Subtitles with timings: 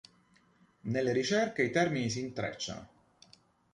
[0.85, 2.89] Nelle ricerche i termini si intrecciano.